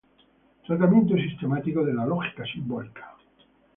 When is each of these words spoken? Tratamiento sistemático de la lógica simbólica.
Tratamiento 0.65 1.13
sistemático 1.15 1.85
de 1.85 1.93
la 1.93 2.07
lógica 2.07 2.43
simbólica. 2.51 3.17